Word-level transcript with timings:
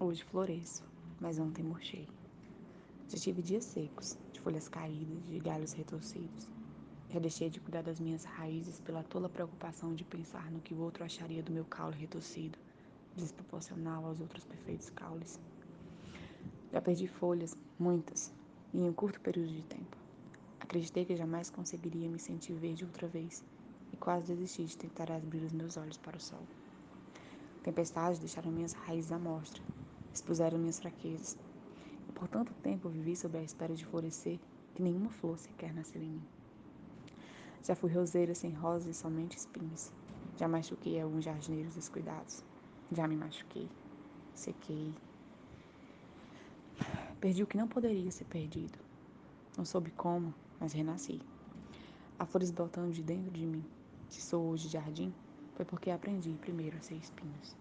Hoje 0.00 0.22
floresço, 0.22 0.84
mas 1.20 1.40
ontem 1.40 1.64
murchei. 1.64 2.08
Já 3.08 3.18
tive 3.18 3.42
dias 3.42 3.64
secos, 3.64 4.16
de 4.32 4.38
folhas 4.38 4.68
caídas, 4.68 5.26
de 5.26 5.40
galhos 5.40 5.72
retorcidos. 5.72 6.48
Já 7.10 7.18
deixei 7.18 7.50
de 7.50 7.58
cuidar 7.58 7.82
das 7.82 7.98
minhas 7.98 8.22
raízes 8.22 8.78
pela 8.78 9.02
tola 9.02 9.28
preocupação 9.28 9.96
de 9.96 10.04
pensar 10.04 10.52
no 10.52 10.60
que 10.60 10.72
o 10.72 10.78
outro 10.78 11.02
acharia 11.02 11.42
do 11.42 11.50
meu 11.50 11.64
caule 11.64 11.96
retorcido, 11.96 12.56
desproporcional 13.16 14.06
aos 14.06 14.20
outros 14.20 14.44
perfeitos 14.44 14.88
caules. 14.90 15.40
Já 16.72 16.80
perdi 16.80 17.08
folhas, 17.08 17.56
muitas, 17.76 18.32
em 18.72 18.88
um 18.88 18.92
curto 18.92 19.20
período 19.20 19.52
de 19.52 19.62
tempo. 19.62 19.96
Acreditei 20.60 21.04
que 21.04 21.16
jamais 21.16 21.50
conseguiria 21.50 22.08
me 22.08 22.20
sentir 22.20 22.52
verde 22.54 22.84
outra 22.84 23.08
vez 23.08 23.44
e 23.92 23.96
quase 23.96 24.32
desisti 24.32 24.64
de 24.64 24.78
tentar 24.78 25.10
abrir 25.10 25.42
os 25.42 25.52
meus 25.52 25.76
olhos 25.76 25.98
para 25.98 26.16
o 26.16 26.20
sol. 26.20 26.46
Tempestades 27.64 28.20
deixaram 28.20 28.52
minhas 28.52 28.72
raízes 28.72 29.10
à 29.10 29.18
mostra, 29.18 29.60
expuseram 30.18 30.58
minhas 30.58 30.78
fraquezas. 30.78 31.36
E 32.08 32.12
por 32.12 32.28
tanto 32.28 32.52
tempo 32.62 32.88
vivi 32.88 33.16
sob 33.16 33.38
a 33.38 33.42
espera 33.42 33.74
de 33.74 33.84
florescer 33.86 34.38
que 34.74 34.82
nenhuma 34.82 35.10
flor 35.10 35.38
sequer 35.38 35.72
nasceu 35.72 36.02
em 36.02 36.10
mim. 36.10 36.22
Já 37.64 37.74
fui 37.74 37.92
roseira 37.92 38.34
sem 38.34 38.52
rosas 38.52 38.96
e 38.96 38.98
somente 38.98 39.36
espinhos. 39.36 39.92
Já 40.36 40.48
machuquei 40.48 41.00
alguns 41.00 41.24
jardineiros 41.24 41.74
descuidados. 41.74 42.44
Já 42.92 43.06
me 43.06 43.16
machuquei. 43.16 43.68
Sequei. 44.34 44.94
Perdi 47.20 47.42
o 47.42 47.46
que 47.46 47.56
não 47.56 47.68
poderia 47.68 48.10
ser 48.10 48.24
perdido. 48.24 48.78
Não 49.56 49.64
soube 49.64 49.90
como, 49.90 50.32
mas 50.60 50.72
renasci. 50.72 51.20
Há 52.18 52.24
flores 52.24 52.50
brotando 52.50 52.92
de 52.92 53.02
dentro 53.02 53.30
de 53.30 53.44
mim. 53.44 53.64
Se 54.08 54.20
sou 54.20 54.46
hoje 54.46 54.68
jardim, 54.68 55.12
foi 55.54 55.64
porque 55.64 55.90
aprendi 55.90 56.30
primeiro 56.40 56.76
a 56.76 56.80
ser 56.80 56.94
espinhos. 56.94 57.56